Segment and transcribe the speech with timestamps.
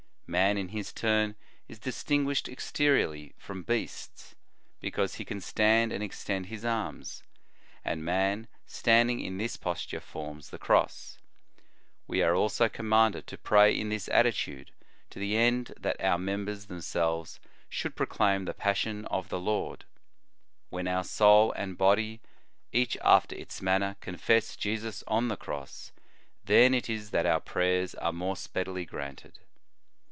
[0.31, 1.35] * Man, in his turn,
[1.67, 4.33] is distinguished exteriorly from beasts,
[4.79, 7.21] because he can stand and extend his arms;
[7.83, 11.17] and man, standing in this posture, forms the Cross.
[12.07, 14.71] We are also commanded to pray in this attitude,
[15.09, 19.83] to the end that our members themselves should proclaim the Passion of the Lord.
[20.69, 22.21] When our soul and body,
[22.71, 25.91] each after its manner, confess Jesus on the Cross,
[26.45, 29.39] then it is that our prayers are more speedily granted.